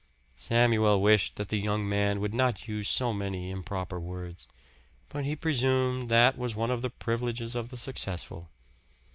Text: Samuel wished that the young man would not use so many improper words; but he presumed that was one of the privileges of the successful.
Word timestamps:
Samuel 0.35 0.99
wished 0.99 1.35
that 1.35 1.49
the 1.49 1.59
young 1.59 1.87
man 1.87 2.19
would 2.21 2.33
not 2.33 2.67
use 2.67 2.89
so 2.89 3.13
many 3.13 3.51
improper 3.51 3.99
words; 3.99 4.47
but 5.09 5.25
he 5.25 5.35
presumed 5.35 6.09
that 6.09 6.39
was 6.39 6.55
one 6.55 6.71
of 6.71 6.81
the 6.81 6.89
privileges 6.89 7.55
of 7.55 7.69
the 7.69 7.77
successful. 7.77 8.49